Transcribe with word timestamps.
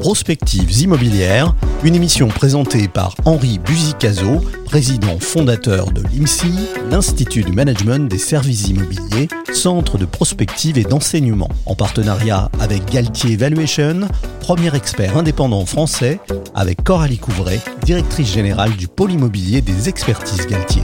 Prospectives 0.00 0.80
immobilières, 0.80 1.54
une 1.84 1.94
émission 1.94 2.28
présentée 2.28 2.88
par 2.88 3.14
Henri 3.24 3.58
Buzicazo, 3.58 4.40
président 4.64 5.18
fondateur 5.20 5.92
de 5.92 6.02
l'IMSI, 6.02 6.52
l'Institut 6.90 7.42
du 7.42 7.52
Management 7.52 8.08
des 8.08 8.18
Services 8.18 8.68
Immobiliers, 8.68 9.28
centre 9.52 9.98
de 9.98 10.04
prospective 10.04 10.78
et 10.78 10.84
d'enseignement, 10.84 11.48
en 11.66 11.74
partenariat 11.74 12.50
avec 12.58 12.90
Galtier 12.90 13.36
Valuation, 13.36 14.08
premier 14.40 14.74
expert 14.74 15.16
indépendant 15.16 15.66
français, 15.66 16.18
avec 16.54 16.82
Coralie 16.82 17.18
Couvray, 17.18 17.60
directrice 17.84 18.32
générale 18.32 18.72
du 18.76 18.88
pôle 18.88 19.12
immobilier 19.12 19.60
des 19.60 19.88
expertises 19.88 20.46
Galtier. 20.46 20.82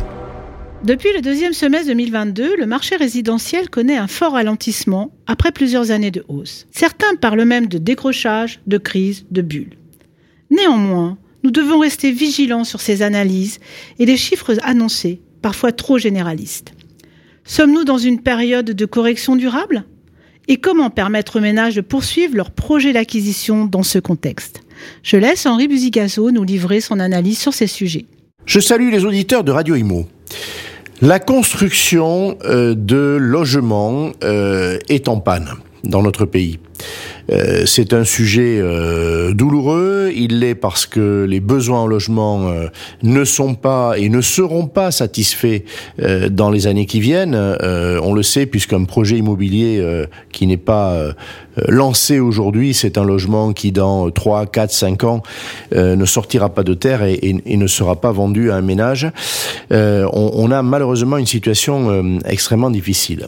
Depuis 0.84 1.12
le 1.12 1.20
deuxième 1.20 1.54
semestre 1.54 1.88
2022, 1.88 2.56
le 2.56 2.66
marché 2.66 2.94
résidentiel 2.94 3.68
connaît 3.68 3.96
un 3.96 4.06
fort 4.06 4.34
ralentissement 4.34 5.10
après 5.26 5.50
plusieurs 5.50 5.90
années 5.90 6.12
de 6.12 6.24
hausse. 6.28 6.66
Certains 6.70 7.16
parlent 7.16 7.44
même 7.44 7.66
de 7.66 7.78
décrochage, 7.78 8.60
de 8.68 8.78
crise, 8.78 9.26
de 9.32 9.42
bulle. 9.42 9.76
Néanmoins, 10.50 11.18
nous 11.42 11.50
devons 11.50 11.80
rester 11.80 12.12
vigilants 12.12 12.62
sur 12.62 12.80
ces 12.80 13.02
analyses 13.02 13.58
et 13.98 14.06
les 14.06 14.16
chiffres 14.16 14.56
annoncés, 14.62 15.20
parfois 15.42 15.72
trop 15.72 15.98
généralistes. 15.98 16.72
Sommes-nous 17.44 17.84
dans 17.84 17.98
une 17.98 18.22
période 18.22 18.70
de 18.70 18.86
correction 18.86 19.34
durable? 19.34 19.84
Et 20.46 20.58
comment 20.58 20.90
permettre 20.90 21.36
aux 21.36 21.42
ménages 21.42 21.74
de 21.74 21.80
poursuivre 21.80 22.36
leur 22.36 22.52
projet 22.52 22.92
d'acquisition 22.92 23.66
dans 23.66 23.82
ce 23.82 23.98
contexte? 23.98 24.62
Je 25.02 25.16
laisse 25.16 25.44
Henri 25.44 25.66
Buzigazo 25.66 26.30
nous 26.30 26.44
livrer 26.44 26.80
son 26.80 27.00
analyse 27.00 27.38
sur 27.38 27.52
ces 27.52 27.66
sujets. 27.66 28.06
Je 28.46 28.60
salue 28.60 28.90
les 28.90 29.04
auditeurs 29.04 29.44
de 29.44 29.50
Radio 29.50 29.74
Imo. 29.74 30.06
La 31.00 31.20
construction 31.20 32.36
euh, 32.44 32.74
de 32.74 33.16
logements 33.20 34.10
euh, 34.24 34.78
est 34.88 35.06
en 35.06 35.20
panne 35.20 35.50
dans 35.84 36.02
notre 36.02 36.24
pays. 36.24 36.58
Euh, 37.30 37.64
c'est 37.66 37.92
un 37.92 38.04
sujet 38.04 38.58
euh, 38.60 39.32
douloureux. 39.32 40.10
Il 40.14 40.40
l'est 40.40 40.54
parce 40.54 40.86
que 40.86 41.26
les 41.28 41.40
besoins 41.40 41.80
en 41.80 41.86
logement 41.86 42.48
euh, 42.48 42.68
ne 43.02 43.24
sont 43.24 43.54
pas 43.54 43.98
et 43.98 44.08
ne 44.08 44.20
seront 44.20 44.66
pas 44.66 44.90
satisfaits 44.90 45.62
dans 46.30 46.50
les 46.50 46.66
années 46.66 46.86
qui 46.86 47.00
viennent. 47.00 47.34
on 47.34 48.14
le 48.14 48.22
sait 48.22 48.46
puisqu'un 48.46 48.84
projet 48.84 49.16
immobilier 49.16 49.82
qui 50.32 50.46
n'est 50.46 50.56
pas 50.56 51.14
lancé 51.68 52.20
aujourd'hui, 52.20 52.74
c'est 52.74 52.98
un 52.98 53.04
logement 53.04 53.52
qui 53.52 53.72
dans 53.72 54.10
3, 54.10 54.46
4, 54.46 54.70
5 54.70 55.04
ans 55.04 55.22
ne 55.72 56.04
sortira 56.04 56.50
pas 56.50 56.62
de 56.62 56.74
terre 56.74 57.02
et, 57.02 57.34
ne 57.44 57.66
sera 57.66 57.96
pas 58.00 58.12
vendu 58.12 58.50
à 58.50 58.56
un 58.56 58.62
ménage. 58.62 59.10
On, 59.70 60.08
on, 60.12 60.50
a 60.50 60.62
malheureusement 60.62 61.18
une 61.18 61.26
situation 61.26 62.18
extrêmement 62.24 62.70
difficile. 62.70 63.26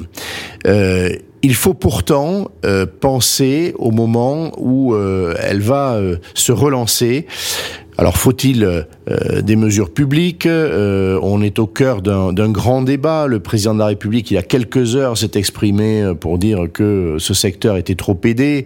Il 1.42 1.54
faut 1.54 1.72
pourtant 1.72 2.50
euh, 2.66 2.84
au 3.78 3.90
moment 3.90 4.52
où 4.58 4.94
euh, 4.94 5.34
elle 5.38 5.60
va 5.60 5.94
euh, 5.94 6.16
se 6.34 6.52
relancer. 6.52 7.26
Alors 7.98 8.16
faut-il 8.16 8.86
des 9.42 9.56
mesures 9.56 9.92
publiques 9.92 10.48
On 10.48 11.42
est 11.42 11.58
au 11.58 11.66
cœur 11.66 12.00
d'un 12.00 12.50
grand 12.50 12.80
débat. 12.80 13.26
Le 13.26 13.40
président 13.40 13.74
de 13.74 13.78
la 13.78 13.86
République, 13.86 14.30
il 14.30 14.34
y 14.34 14.38
a 14.38 14.42
quelques 14.42 14.96
heures, 14.96 15.18
s'est 15.18 15.32
exprimé 15.34 16.14
pour 16.18 16.38
dire 16.38 16.68
que 16.72 17.16
ce 17.18 17.34
secteur 17.34 17.76
était 17.76 17.96
trop 17.96 18.18
aidé. 18.24 18.64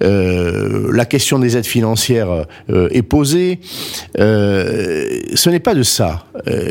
la 0.00 1.04
question 1.04 1.38
des 1.38 1.56
aides 1.56 1.66
financières 1.66 2.46
est 2.68 3.02
posée. 3.02 3.60
ce 4.16 5.48
n'est 5.48 5.60
pas 5.60 5.76
de 5.76 5.84
ça 5.84 6.26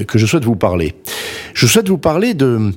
que 0.06 0.18
je 0.18 0.26
souhaite 0.26 0.44
vous 0.44 0.58
parler. 0.58 0.96
Je 1.54 1.68
souhaite 1.68 1.88
vous 1.88 1.98
parler 1.98 2.34
de 2.34 2.46
euh, 2.46 2.72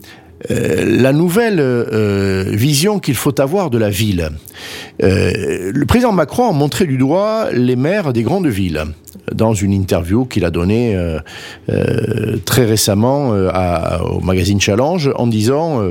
la 0.51 1.12
nouvelle 1.12 1.61
euh, 1.61 2.45
vision 2.48 2.98
qu'il 2.98 3.15
faut 3.15 3.41
avoir 3.41 3.70
de 3.70 3.79
la 3.79 3.91
ville. 3.91 4.31
Euh, 5.03 5.73
le 5.73 5.87
président 5.87 6.12
Macron 6.12 6.48
a 6.48 6.53
montré 6.53 6.87
du 6.87 6.98
doigt 6.98 7.51
les 7.53 7.77
maires 7.77 8.12
des 8.12 8.23
grandes 8.23 8.47
villes 8.47 8.84
dans 9.33 9.55
une 9.55 9.73
interview 9.73 10.25
qu'il 10.25 10.45
a 10.45 10.51
donnée 10.51 10.97
très 12.45 12.65
récemment 12.65 13.31
au 13.31 14.21
magazine 14.21 14.61
Challenge 14.61 15.11
en 15.16 15.27
disant 15.27 15.83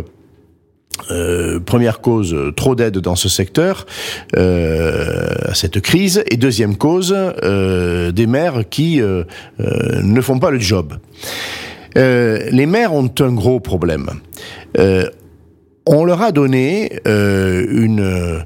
première 1.66 2.00
cause, 2.00 2.36
trop 2.56 2.76
d'aide 2.76 3.00
dans 3.00 3.16
ce 3.16 3.28
secteur, 3.28 3.88
à 4.38 5.54
cette 5.54 5.82
crise, 5.82 6.24
et 6.32 6.38
deuxième 6.38 6.78
cause, 6.78 7.14
des 7.44 8.28
maires 8.28 8.64
qui 8.70 9.02
ne 9.02 10.22
font 10.22 10.40
pas 10.40 10.52
le 10.52 10.60
job. 10.60 10.94
Euh, 11.98 12.50
les 12.52 12.66
maires 12.66 12.94
ont 12.94 13.10
un 13.20 13.32
gros 13.32 13.60
problème. 13.60 14.10
Euh, 14.78 15.10
on 15.88 16.04
leur 16.04 16.22
a 16.24 16.32
donné 16.32 17.00
euh, 17.08 17.66
une 17.70 18.44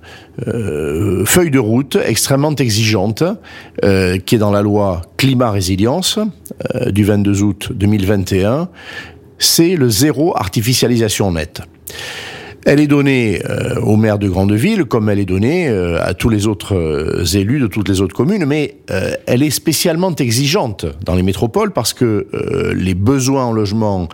feuille 1.25 1.51
de 1.51 1.59
route 1.59 1.97
extrêmement 2.05 2.53
exigeante 2.55 3.23
qui 3.81 4.35
est 4.35 4.37
dans 4.37 4.51
la 4.51 4.61
loi 4.61 5.01
climat 5.15 5.51
résilience 5.51 6.19
du 6.87 7.05
22 7.05 7.41
août 7.41 7.71
2021. 7.73 8.67
C'est 9.37 9.75
le 9.75 9.89
zéro 9.89 10.35
artificialisation 10.35 11.31
nette. 11.31 11.61
Elle 12.65 12.79
est 12.79 12.87
donnée 12.87 13.41
euh, 13.49 13.79
aux 13.81 13.95
maires 13.95 14.19
de 14.19 14.27
grandes 14.27 14.53
villes 14.53 14.85
comme 14.85 15.09
elle 15.09 15.19
est 15.19 15.25
donnée 15.25 15.69
euh, 15.69 16.03
à 16.03 16.13
tous 16.13 16.29
les 16.29 16.45
autres 16.47 16.75
euh, 16.75 17.23
élus 17.33 17.59
de 17.59 17.67
toutes 17.67 17.87
les 17.87 18.01
autres 18.01 18.15
communes, 18.15 18.45
mais 18.45 18.75
elle 19.27 19.43
est 19.43 19.49
spécialement 19.49 20.13
exigeante 20.15 20.85
dans 21.03 21.15
les 21.15 21.23
métropoles 21.23 21.71
parce 21.71 21.93
que 21.93 22.27
les 22.75 22.93
besoins 22.93 23.45
en 23.45 23.53
logement 23.53 24.09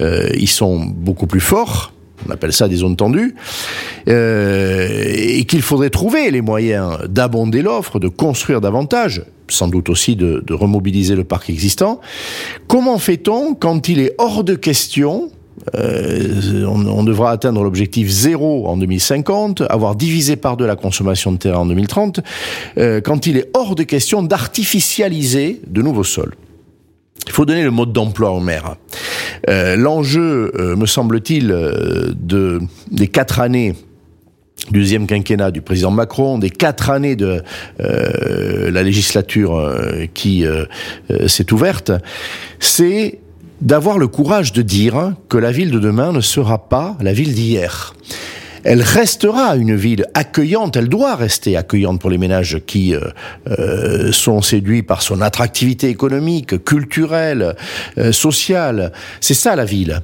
y 0.00 0.46
sont 0.46 0.84
beaucoup 0.84 1.26
plus 1.26 1.40
forts. 1.40 1.92
On 2.28 2.30
appelle 2.30 2.52
ça 2.52 2.68
des 2.68 2.76
zones 2.76 2.96
tendues, 2.96 3.34
et 4.06 5.44
qu'il 5.48 5.62
faudrait 5.62 5.90
trouver 5.90 6.30
les 6.30 6.40
moyens 6.40 6.98
d'abonder 7.08 7.62
l'offre, 7.62 7.98
de 7.98 8.08
construire 8.08 8.60
davantage, 8.60 9.22
sans 9.48 9.68
doute 9.68 9.88
aussi 9.88 10.14
de, 10.14 10.42
de 10.46 10.54
remobiliser 10.54 11.14
le 11.14 11.24
parc 11.24 11.48
existant. 11.48 12.00
Comment 12.66 12.98
fait-on 12.98 13.54
quand 13.54 13.88
il 13.88 14.00
est 14.00 14.14
hors 14.18 14.44
de 14.44 14.54
question 14.54 15.30
euh, 15.74 16.64
on, 16.66 17.04
devra 17.04 17.30
atteindre 17.30 17.62
l'objectif 17.62 18.08
zéro 18.08 18.68
en 18.68 18.76
2050, 18.76 19.62
avoir 19.68 19.96
divisé 19.96 20.36
par 20.36 20.56
deux 20.56 20.66
la 20.66 20.76
consommation 20.76 21.32
de 21.32 21.38
terre 21.38 21.60
en 21.60 21.66
2030, 21.66 22.20
euh, 22.78 23.00
quand 23.00 23.26
il 23.26 23.36
est 23.36 23.48
hors 23.54 23.74
de 23.74 23.82
question 23.82 24.22
d'artificialiser 24.22 25.60
de 25.66 25.82
nouveaux 25.82 26.04
sols. 26.04 26.34
Il 27.26 27.32
faut 27.32 27.44
donner 27.44 27.62
le 27.62 27.70
mode 27.70 27.92
d'emploi 27.92 28.30
aux 28.30 28.40
maires. 28.40 28.76
Euh, 29.48 29.76
l'enjeu, 29.76 30.52
me 30.76 30.86
semble-t-il, 30.86 31.48
de, 31.48 32.60
des 32.90 33.08
quatre 33.08 33.40
années 33.40 33.74
deuxième 34.72 35.06
quinquennat 35.06 35.50
du 35.50 35.62
président 35.62 35.90
Macron, 35.90 36.36
des 36.36 36.50
quatre 36.50 36.90
années 36.90 37.16
de 37.16 37.42
la 37.78 38.82
législature 38.82 39.74
qui 40.14 40.44
s'est 41.26 41.52
ouverte, 41.52 41.92
c'est 42.58 43.18
d'avoir 43.60 43.98
le 43.98 44.08
courage 44.08 44.52
de 44.52 44.62
dire 44.62 45.14
que 45.28 45.36
la 45.36 45.52
ville 45.52 45.70
de 45.70 45.78
demain 45.78 46.12
ne 46.12 46.20
sera 46.20 46.58
pas 46.68 46.96
la 47.00 47.12
ville 47.12 47.34
d'hier 47.34 47.94
elle 48.68 48.82
restera 48.82 49.56
une 49.56 49.74
ville 49.74 50.04
accueillante, 50.12 50.76
elle 50.76 50.90
doit 50.90 51.16
rester 51.16 51.56
accueillante 51.56 52.02
pour 52.02 52.10
les 52.10 52.18
ménages 52.18 52.58
qui 52.66 52.94
euh, 52.94 53.00
euh, 53.58 54.12
sont 54.12 54.42
séduits 54.42 54.82
par 54.82 55.00
son 55.00 55.22
attractivité 55.22 55.88
économique, 55.88 56.62
culturelle, 56.64 57.56
euh, 57.96 58.12
sociale. 58.12 58.92
C'est 59.22 59.32
ça 59.32 59.56
la 59.56 59.64
ville. 59.64 60.02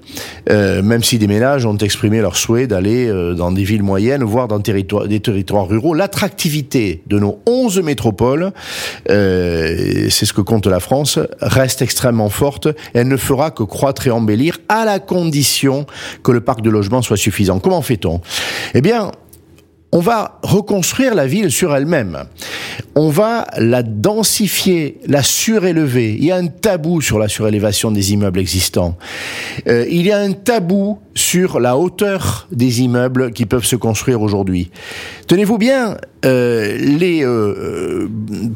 même 0.48 1.03
si 1.03 1.19
des 1.19 1.26
ménages 1.26 1.66
ont 1.66 1.76
exprimé 1.76 2.22
leur 2.22 2.36
souhait 2.36 2.66
d'aller 2.66 3.10
dans 3.36 3.53
des 3.53 3.64
villes 3.64 3.82
moyennes, 3.82 4.24
voire 4.24 4.48
dans 4.48 4.60
des 4.60 5.20
territoires 5.20 5.69
ruraux, 5.69 5.92
l'attractivité 5.92 7.03
de 7.06 7.19
nos 7.19 7.41
11 7.47 7.82
métropoles, 7.82 8.53
c'est 9.06 10.10
ce 10.10 10.32
que 10.32 10.41
compte 10.41 10.66
la 10.66 10.80
France, 10.80 11.19
reste 11.41 11.82
extrêmement 11.82 12.30
forte. 12.30 12.69
Elle 12.94 13.08
ne 13.08 13.16
fera 13.16 13.50
que 13.50 13.62
croître 13.62 14.06
et 14.06 14.10
embellir 14.10 14.58
à 14.69 14.84
la 14.84 15.00
condition 15.00 15.86
que 16.22 16.32
le 16.32 16.41
parc 16.41 16.62
de 16.62 16.70
logement 16.70 17.03
soit 17.03 17.16
suffisant. 17.16 17.58
Comment 17.58 17.82
fait-on? 17.82 18.20
Eh 18.75 18.81
bien, 18.81 19.10
on 19.94 20.00
va 20.00 20.41
reconstruire 20.42 21.15
la 21.15 21.28
ville 21.28 21.53
sur 21.53 21.75
elle-même. 21.75 22.25
On 22.97 23.10
va 23.10 23.47
la 23.59 23.84
densifier, 23.84 24.98
la 25.06 25.22
surélever. 25.22 26.16
Il 26.18 26.24
y 26.24 26.33
a 26.33 26.36
un 26.36 26.48
tabou 26.48 27.01
sur 27.01 27.21
la 27.21 27.28
surélévation 27.28 27.92
des 27.92 28.12
immeubles 28.12 28.41
existants. 28.41 28.98
Euh, 29.68 29.86
il 29.89 30.04
y 30.04 30.10
a 30.10 30.18
un 30.18 30.33
tabou 30.33 30.98
sur 31.15 31.60
la 31.60 31.78
hauteur 31.78 32.48
des 32.51 32.83
immeubles 32.83 33.30
qui 33.30 33.47
peuvent 33.47 33.65
se 33.65 33.77
construire 33.77 34.21
aujourd'hui. 34.21 34.72
Tenez-vous 35.28 35.59
bien, 35.59 35.97
euh, 36.24 36.77
les 36.77 37.24
euh, 37.24 38.09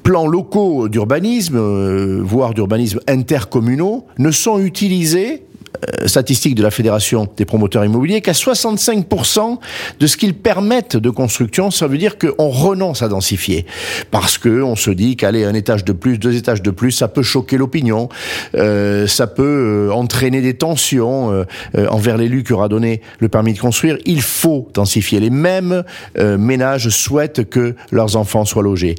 plans 0.03 0.27
locaux 0.27 0.89
d'urbanisme, 0.89 2.21
voire 2.21 2.53
d'urbanisme 2.53 2.99
intercommunaux, 3.07 4.07
ne 4.19 4.33
sont 4.33 4.59
utilisés 4.59 5.45
euh, 5.77 6.09
statistique 6.09 6.55
de 6.55 6.63
la 6.63 6.71
Fédération 6.71 7.29
des 7.37 7.45
promoteurs 7.45 7.85
immobiliers 7.85 8.21
qu'à 8.21 8.33
65% 8.33 9.59
de 10.01 10.07
ce 10.07 10.17
qu'ils 10.17 10.35
permettent 10.35 10.97
de 10.97 11.11
construction, 11.11 11.71
ça 11.71 11.87
veut 11.87 11.99
dire 11.99 12.17
qu'on 12.19 12.49
renonce 12.49 13.03
à 13.03 13.09
densifier. 13.09 13.67
Parce 14.11 14.39
que 14.39 14.63
on 14.63 14.77
se 14.77 14.91
dit 14.91 15.17
qu'aller 15.17 15.45
un 15.45 15.55
étage 15.55 15.85
de 15.85 15.93
plus, 15.93 16.19
deux 16.19 16.37
étages 16.37 16.63
de 16.63 16.71
plus, 16.71 16.91
ça 16.91 17.07
peut 17.07 17.23
choquer 17.23 17.59
l'opinion, 17.59 18.09
euh, 18.55 19.07
ça 19.07 19.27
peut 19.27 19.89
euh, 19.89 19.93
entraîner 19.93 20.41
des 20.41 20.55
tensions 20.55 21.45
envers 21.91 22.17
l'élu 22.17 22.43
qui 22.43 22.53
aura 22.53 22.69
donné 22.69 23.03
le 23.21 23.29
permis 23.29 23.53
de 23.53 23.59
construire. 23.59 23.99
Il 24.07 24.23
faut 24.23 24.69
densifier. 24.75 25.21
Les 25.21 25.31
mêmes 25.31 25.85
ménages 26.17 26.89
souhaitent 26.89 27.49
que 27.49 27.75
leurs 27.91 28.17
enfants 28.17 28.45
soient 28.45 28.63
logés. 28.63 28.95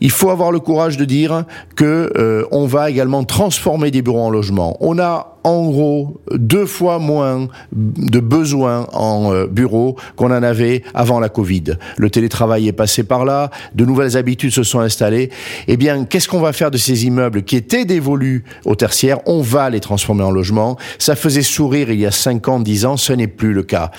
Il 0.00 0.10
faut 0.10 0.30
avoir 0.30 0.52
le 0.52 0.60
courage 0.60 0.96
de 0.96 1.04
dire 1.04 1.44
que 1.76 2.46
on 2.50 2.66
va 2.66 2.90
également 2.90 3.24
transformer 3.24 3.90
des 3.90 4.02
bureaux 4.02 4.22
en 4.22 4.30
logements. 4.30 4.76
On 4.80 4.98
a 4.98 5.31
en 5.44 5.70
gros 5.70 6.20
deux 6.32 6.66
fois 6.66 6.98
moins 6.98 7.48
de 7.72 8.20
besoins 8.20 8.86
en 8.92 9.32
euh, 9.32 9.46
bureau 9.46 9.96
qu'on 10.16 10.26
en 10.26 10.42
avait 10.42 10.82
avant 10.94 11.20
la 11.20 11.28
Covid. 11.28 11.76
Le 11.96 12.10
télétravail 12.10 12.68
est 12.68 12.72
passé 12.72 13.02
par 13.02 13.24
là, 13.24 13.50
de 13.74 13.84
nouvelles 13.84 14.16
habitudes 14.16 14.52
se 14.52 14.62
sont 14.62 14.80
installées. 14.80 15.30
Eh 15.68 15.76
bien, 15.76 16.04
qu'est-ce 16.04 16.28
qu'on 16.28 16.40
va 16.40 16.52
faire 16.52 16.70
de 16.70 16.78
ces 16.78 17.06
immeubles 17.06 17.42
qui 17.42 17.56
étaient 17.56 17.84
dévolus 17.84 18.44
au 18.64 18.74
tertiaire 18.74 19.18
On 19.26 19.40
va 19.40 19.70
les 19.70 19.80
transformer 19.80 20.22
en 20.22 20.30
logements. 20.30 20.76
Ça 20.98 21.16
faisait 21.16 21.42
sourire 21.42 21.90
il 21.90 22.00
y 22.00 22.06
a 22.06 22.10
5 22.10 22.48
ans, 22.48 22.60
10 22.60 22.86
ans, 22.86 22.96
ce 22.96 23.12
n'est 23.12 23.26
plus 23.26 23.52
le 23.52 23.62
cas. 23.62 23.90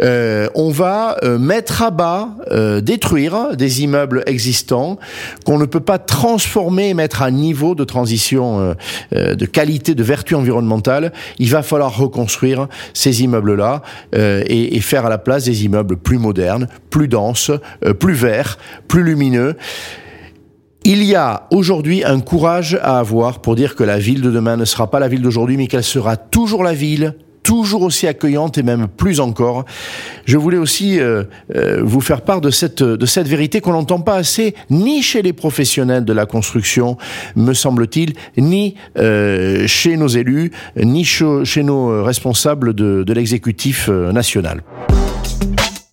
Euh, 0.00 0.48
on 0.54 0.70
va 0.70 1.16
euh, 1.22 1.38
mettre 1.38 1.82
à 1.82 1.90
bas, 1.90 2.30
détruire 2.82 3.56
des 3.56 3.82
immeubles 3.82 4.22
existants 4.26 4.98
qu'on 5.44 5.58
ne 5.58 5.64
peut 5.64 5.80
pas 5.80 5.98
transformer 5.98 6.90
et 6.90 6.94
mettre 6.94 7.22
à 7.22 7.30
niveau 7.30 7.74
de 7.74 7.84
transition, 7.84 8.74
de 9.12 9.46
qualité, 9.46 9.94
de 9.94 10.02
vertu 10.02 10.34
environnementale 10.34 10.79
il 11.38 11.50
va 11.50 11.62
falloir 11.62 11.96
reconstruire 11.96 12.68
ces 12.94 13.22
immeubles-là 13.22 13.82
euh, 14.14 14.42
et, 14.46 14.80
faire 14.80 15.06
à 15.06 15.08
la 15.08 15.18
place 15.18 15.44
des 15.44 15.64
immeubles 15.64 15.96
plus 15.96 16.18
modernes, 16.18 16.66
plus 16.88 17.08
denses, 17.08 17.50
euh, 17.84 17.94
plus 17.94 18.14
verts, 18.14 18.58
plus 18.88 19.02
lumineux. 19.02 19.56
Il 20.84 21.04
y 21.04 21.14
a 21.14 21.46
aujourd'hui 21.52 22.04
un 22.04 22.20
courage 22.20 22.78
à 22.82 22.98
avoir 22.98 23.40
pour 23.40 23.54
dire 23.54 23.76
que 23.76 23.84
la 23.84 23.98
ville 23.98 24.22
de 24.22 24.30
demain 24.30 24.56
ne 24.56 24.64
sera 24.64 24.90
pas 24.90 24.98
la 24.98 25.08
ville 25.08 25.22
d'aujourd'hui, 25.22 25.56
mais 25.56 25.66
qu'elle 25.66 25.84
sera 25.84 26.16
toujours 26.16 26.64
la 26.64 26.72
ville 26.72 27.14
toujours 27.42 27.82
aussi 27.82 28.06
accueillante 28.06 28.58
et 28.58 28.62
même 28.62 28.88
plus 28.88 29.20
encore. 29.20 29.64
Je 30.26 30.36
voulais 30.36 30.58
aussi 30.58 31.00
euh, 31.00 31.24
euh, 31.54 31.80
vous 31.82 32.00
faire 32.00 32.22
part 32.22 32.40
de 32.40 32.50
cette, 32.50 32.82
de 32.82 33.06
cette 33.06 33.28
vérité 33.28 33.60
qu'on 33.60 33.72
n'entend 33.72 34.00
pas 34.00 34.16
assez, 34.16 34.54
ni 34.68 35.02
chez 35.02 35.22
les 35.22 35.32
professionnels 35.32 36.04
de 36.04 36.12
la 36.12 36.26
construction, 36.26 36.96
me 37.36 37.54
semble-t-il, 37.54 38.14
ni 38.36 38.74
euh, 38.98 39.66
chez 39.66 39.96
nos 39.96 40.08
élus, 40.08 40.52
ni 40.76 41.04
chez 41.04 41.62
nos 41.62 42.04
responsables 42.04 42.74
de, 42.74 43.02
de 43.02 43.12
l'exécutif 43.12 43.88
national. 43.88 44.62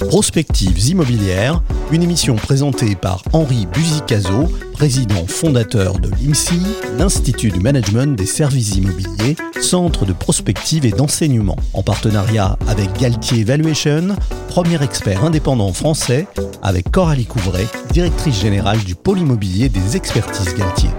Prospectives 0.06 0.90
immobilières, 0.90 1.64
une 1.92 2.04
émission 2.04 2.36
présentée 2.36 2.96
par 2.96 3.24
Henri 3.34 3.66
Buzicazo, 3.66 4.46
président 4.72 5.26
fondateur 5.26 5.98
de 5.98 6.10
l'IMSI, 6.10 6.62
l'Institut 7.00 7.50
du 7.50 7.60
Management 7.60 8.16
des 8.16 8.28
Services 8.28 8.76
Immobiliers, 8.76 9.36
centre 9.60 10.06
de 10.06 10.14
prospective 10.14 10.86
et 10.86 10.92
d'enseignement, 10.92 11.58
en 11.74 11.82
partenariat 11.82 12.60
avec 12.68 12.94
Galtier 13.00 13.44
Valuation, 13.44 14.16
premier 14.50 14.82
expert 14.84 15.26
indépendant 15.26 15.74
français, 15.74 16.28
avec 16.62 16.92
Coralie 16.92 17.26
Couvray, 17.26 17.66
directrice 17.92 18.40
générale 18.40 18.84
du 18.84 18.94
pôle 18.94 19.18
immobilier 19.18 19.68
des 19.68 19.98
expertises 19.98 20.54
Galtier. 20.54 20.92